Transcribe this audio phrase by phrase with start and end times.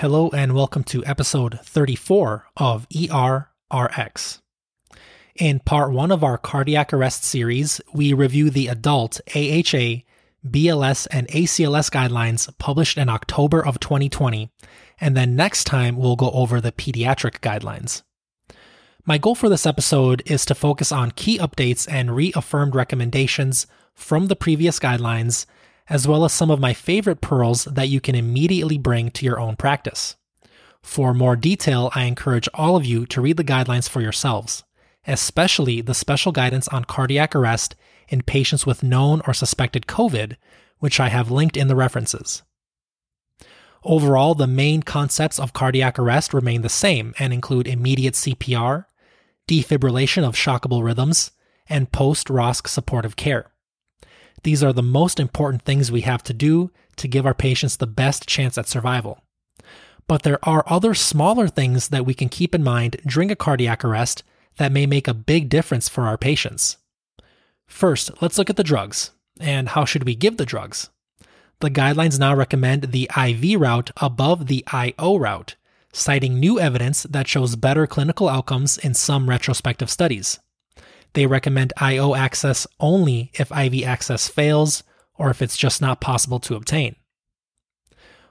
[0.00, 4.40] Hello and welcome to episode 34 of ERRX.
[5.36, 10.00] In part one of our cardiac arrest series, we review the adult AHA,
[10.42, 14.50] BLS, and ACLS guidelines published in October of 2020,
[15.02, 18.00] and then next time we'll go over the pediatric guidelines.
[19.04, 24.28] My goal for this episode is to focus on key updates and reaffirmed recommendations from
[24.28, 25.44] the previous guidelines
[25.90, 29.40] as well as some of my favorite pearls that you can immediately bring to your
[29.40, 30.16] own practice.
[30.82, 34.62] For more detail, I encourage all of you to read the guidelines for yourselves,
[35.06, 37.74] especially the special guidance on cardiac arrest
[38.08, 40.36] in patients with known or suspected COVID,
[40.78, 42.42] which I have linked in the references.
[43.82, 48.86] Overall, the main concepts of cardiac arrest remain the same and include immediate CPR,
[49.48, 51.32] defibrillation of shockable rhythms,
[51.68, 53.50] and post ROSC supportive care.
[54.42, 57.86] These are the most important things we have to do to give our patients the
[57.86, 59.22] best chance at survival.
[60.06, 63.84] But there are other smaller things that we can keep in mind during a cardiac
[63.84, 64.22] arrest
[64.56, 66.76] that may make a big difference for our patients.
[67.66, 69.12] First, let's look at the drugs.
[69.38, 70.90] And how should we give the drugs?
[71.60, 75.56] The guidelines now recommend the IV route above the IO route,
[75.92, 80.40] citing new evidence that shows better clinical outcomes in some retrospective studies.
[81.14, 84.82] They recommend IO access only if IV access fails
[85.14, 86.96] or if it's just not possible to obtain.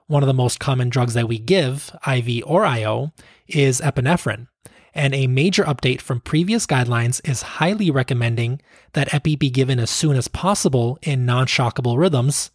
[0.07, 3.13] One of the most common drugs that we give, IV or IO,
[3.47, 4.47] is epinephrine.
[4.93, 8.59] And a major update from previous guidelines is highly recommending
[8.93, 12.49] that epi be given as soon as possible in non shockable rhythms,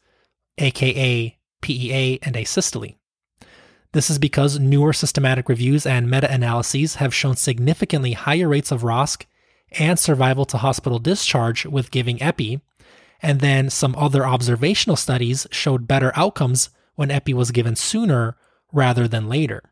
[0.58, 2.96] aka PEA and asystole.
[3.92, 8.82] This is because newer systematic reviews and meta analyses have shown significantly higher rates of
[8.82, 9.26] ROSC
[9.78, 12.60] and survival to hospital discharge with giving epi,
[13.22, 18.36] and then some other observational studies showed better outcomes when epi was given sooner
[18.72, 19.62] rather than later.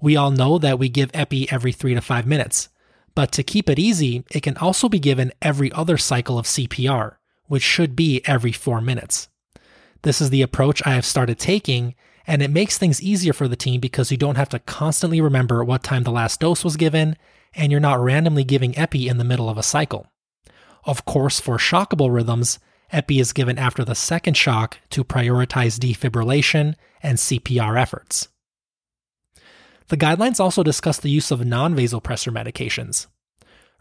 [0.00, 2.68] We all know that we give epi every 3 to 5 minutes,
[3.14, 7.16] but to keep it easy, it can also be given every other cycle of CPR,
[7.46, 9.28] which should be every 4 minutes.
[10.02, 11.94] This is the approach I have started taking,
[12.26, 15.64] and it makes things easier for the team because you don't have to constantly remember
[15.64, 17.16] what time the last dose was given
[17.56, 20.06] and you're not randomly giving epi in the middle of a cycle.
[20.84, 22.58] Of course, for shockable rhythms,
[22.92, 28.28] epi is given after the second shock to prioritize defibrillation and CPR efforts.
[29.88, 33.06] The guidelines also discuss the use of non vasopressor medications.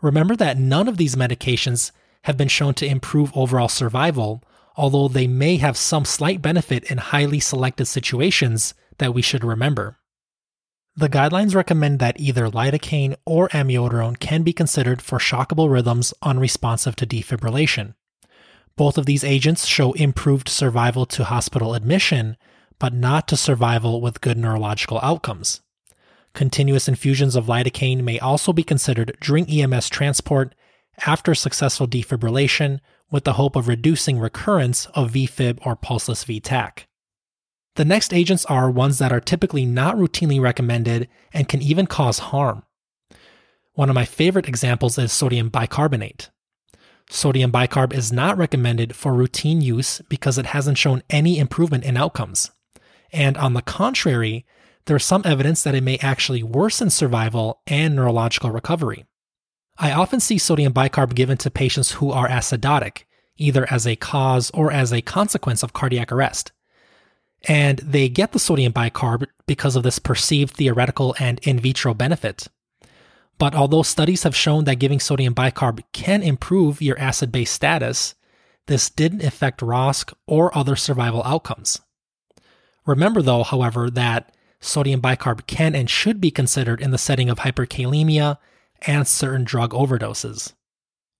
[0.02, 1.92] Remember that none of these medications
[2.24, 4.44] have been shown to improve overall survival,
[4.76, 9.98] although they may have some slight benefit in highly selected situations that we should remember.
[10.98, 16.96] The guidelines recommend that either lidocaine or amiodarone can be considered for shockable rhythms unresponsive
[16.96, 17.96] to defibrillation.
[18.78, 22.38] Both of these agents show improved survival to hospital admission,
[22.80, 25.60] but not to survival with good neurological outcomes.
[26.34, 30.56] Continuous infusions of lidocaine may also be considered during EMS transport
[31.06, 32.80] after successful defibrillation
[33.12, 36.86] with the hope of reducing recurrence of VFib or pulseless VTach.
[37.76, 42.20] The next agents are ones that are typically not routinely recommended and can even cause
[42.20, 42.64] harm.
[43.74, 46.30] One of my favorite examples is sodium bicarbonate.
[47.10, 51.98] Sodium bicarb is not recommended for routine use because it hasn't shown any improvement in
[51.98, 52.50] outcomes.
[53.12, 54.46] And on the contrary,
[54.86, 59.06] there's some evidence that it may actually worsen survival and neurological recovery.
[59.78, 63.04] I often see sodium bicarb given to patients who are acidotic,
[63.36, 66.54] either as a cause or as a consequence of cardiac arrest.
[67.48, 72.48] And they get the sodium bicarb because of this perceived theoretical and in vitro benefit.
[73.38, 78.16] But although studies have shown that giving sodium bicarb can improve your acid base status,
[78.68, 81.82] this didn't affect ROSC or other survival outcomes.
[82.86, 87.40] Remember, though, however, that sodium bicarb can and should be considered in the setting of
[87.40, 88.38] hyperkalemia
[88.84, 90.54] and certain drug overdoses.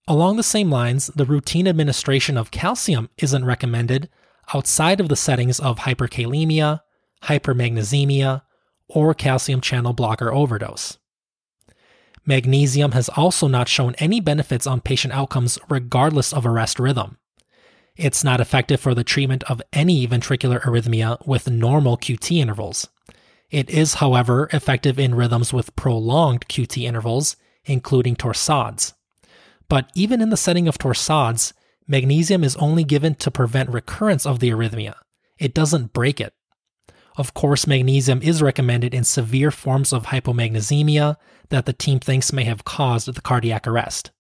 [0.08, 4.10] Along the same lines, the routine administration of calcium isn't recommended
[4.54, 6.82] outside of the settings of hyperkalemia,
[7.24, 8.42] hypermagnesemia,
[8.88, 10.98] or calcium channel blocker overdose.
[12.26, 17.18] Magnesium has also not shown any benefits on patient outcomes regardless of arrest rhythm.
[17.96, 22.88] It's not effective for the treatment of any ventricular arrhythmia with normal QT intervals.
[23.52, 28.94] It is, however, effective in rhythms with prolonged QT intervals, including torsades.
[29.70, 31.54] But even in the setting of torsades,
[31.88, 34.96] Magnesium is only given to prevent recurrence of the arrhythmia.
[35.38, 36.34] It doesn't break it.
[37.18, 41.16] Of course, magnesium is recommended in severe forms of hypomagnesemia
[41.50, 44.12] that the team thinks may have caused the cardiac arrest.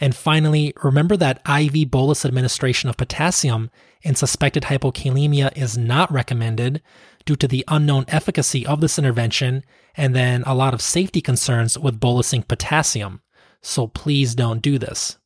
[0.00, 3.70] And finally, remember that IV bolus administration of potassium
[4.02, 6.82] in suspected hypokalemia is not recommended
[7.24, 9.64] due to the unknown efficacy of this intervention
[9.96, 13.22] and then a lot of safety concerns with bolusing potassium.
[13.60, 15.18] So please don't do this.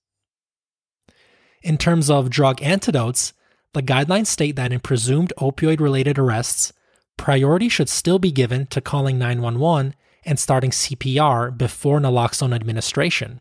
[1.62, 3.32] In terms of drug antidotes,
[3.72, 6.72] the guidelines state that in presumed opioid related arrests,
[7.16, 9.94] priority should still be given to calling 911
[10.24, 13.40] and starting CPR before naloxone administration.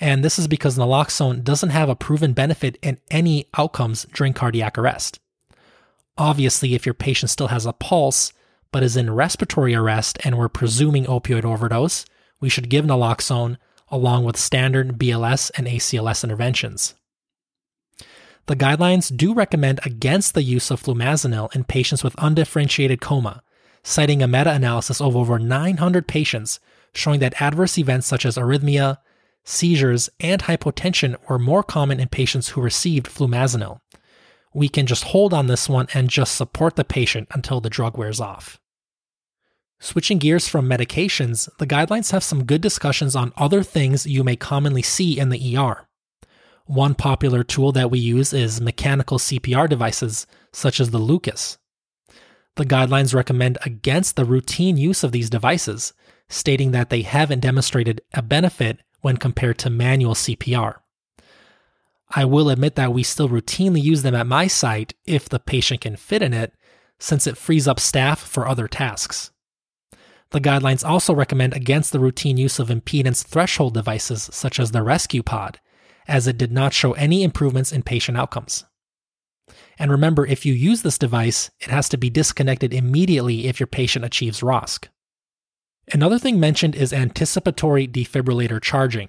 [0.00, 4.78] And this is because naloxone doesn't have a proven benefit in any outcomes during cardiac
[4.78, 5.20] arrest.
[6.18, 8.32] Obviously, if your patient still has a pulse
[8.72, 12.06] but is in respiratory arrest and we're presuming opioid overdose,
[12.40, 13.58] we should give naloxone
[13.88, 16.94] along with standard BLS and ACLS interventions.
[18.46, 23.42] The guidelines do recommend against the use of flumazenil in patients with undifferentiated coma,
[23.84, 26.58] citing a meta analysis of over 900 patients
[26.94, 28.98] showing that adverse events such as arrhythmia,
[29.44, 33.80] seizures, and hypotension were more common in patients who received flumazenil.
[34.54, 37.96] We can just hold on this one and just support the patient until the drug
[37.96, 38.60] wears off.
[39.80, 44.36] Switching gears from medications, the guidelines have some good discussions on other things you may
[44.36, 45.88] commonly see in the ER.
[46.66, 51.58] One popular tool that we use is mechanical CPR devices, such as the Lucas.
[52.56, 55.92] The guidelines recommend against the routine use of these devices,
[56.28, 60.76] stating that they haven't demonstrated a benefit when compared to manual CPR.
[62.14, 65.80] I will admit that we still routinely use them at my site if the patient
[65.80, 66.52] can fit in it,
[66.98, 69.30] since it frees up staff for other tasks.
[70.30, 74.80] The guidelines also recommend against the routine use of impedance threshold devices such as the
[74.80, 75.56] ResQPOD,
[76.08, 78.64] as it did not show any improvements in patient outcomes.
[79.78, 83.66] And remember, if you use this device, it has to be disconnected immediately if your
[83.66, 84.88] patient achieves ROSC.
[85.92, 89.08] Another thing mentioned is anticipatory defibrillator charging,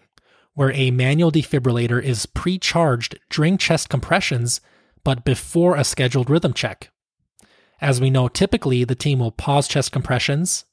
[0.54, 4.62] where a manual defibrillator is pre charged during chest compressions
[5.04, 6.90] but before a scheduled rhythm check.
[7.82, 10.66] As we know, typically the team will pause chest compressions,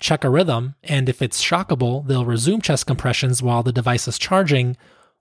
[0.00, 4.18] check a rhythm, and if it's shockable, they'll resume chest compressions while the device is
[4.18, 4.76] charging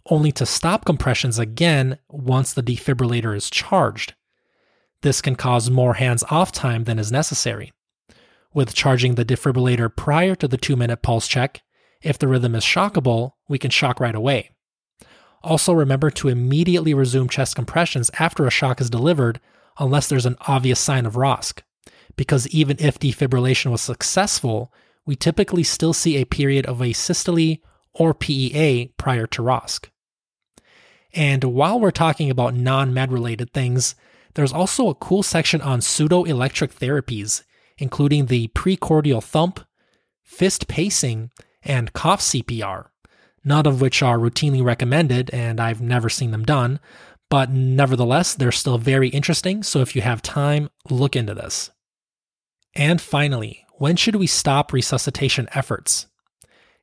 [0.10, 4.14] only to stop compressions again once the defibrillator is charged.
[5.02, 7.72] This can cause more hands off time than is necessary.
[8.54, 11.62] With charging the defibrillator prior to the 2 minute pulse check,
[12.02, 14.52] if the rhythm is shockable, we can shock right away.
[15.42, 19.40] Also, remember to immediately resume chest compressions after a shock is delivered
[19.80, 21.62] unless there's an obvious sign of ROSC,
[22.16, 24.72] because even if defibrillation was successful,
[25.06, 27.60] we typically still see a period of asystole
[27.94, 29.90] or PEA prior to ROSC.
[31.14, 33.96] And while we're talking about non med related things,
[34.34, 37.44] there's also a cool section on pseudoelectric therapies,
[37.78, 39.60] including the precordial thump,
[40.24, 41.30] fist pacing,
[41.64, 42.88] and cough CPR,
[43.46, 46.80] none of which are routinely recommended, and I've never seen them done.
[47.30, 51.72] But nevertheless, they're still very interesting, so if you have time, look into this.
[52.76, 56.08] And finally, when should we stop resuscitation efforts?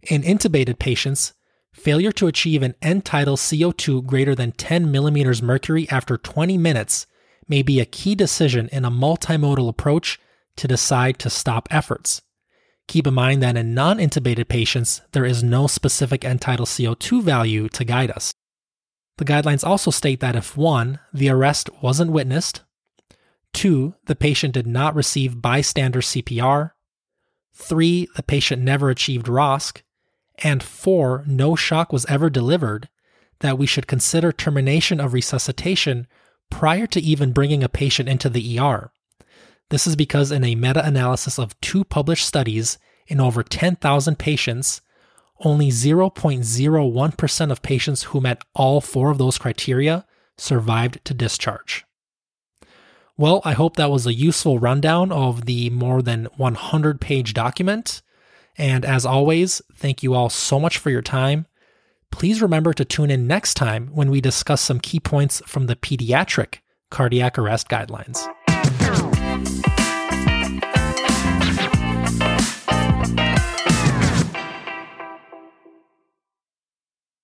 [0.02, 1.34] In intubated patients,
[1.72, 7.06] Failure to achieve an end tidal CO2 greater than 10 millimeters mercury after 20 minutes
[7.48, 10.18] may be a key decision in a multimodal approach
[10.56, 12.22] to decide to stop efforts.
[12.88, 17.22] Keep in mind that in non intubated patients, there is no specific end tidal CO2
[17.22, 18.32] value to guide us.
[19.18, 20.98] The guidelines also state that if 1.
[21.12, 22.62] the arrest wasn't witnessed,
[23.52, 23.94] 2.
[24.06, 26.72] the patient did not receive bystander CPR,
[27.54, 28.08] 3.
[28.16, 29.82] the patient never achieved ROSC,
[30.42, 32.88] and four, no shock was ever delivered,
[33.40, 36.06] that we should consider termination of resuscitation
[36.50, 38.92] prior to even bringing a patient into the ER.
[39.70, 44.80] This is because in a meta analysis of two published studies in over 10,000 patients,
[45.44, 50.04] only 0.01% of patients who met all four of those criteria
[50.36, 51.84] survived to discharge.
[53.16, 58.02] Well, I hope that was a useful rundown of the more than 100 page document.
[58.58, 61.46] And as always, thank you all so much for your time.
[62.10, 65.76] Please remember to tune in next time when we discuss some key points from the
[65.76, 66.58] pediatric
[66.90, 68.26] cardiac arrest guidelines.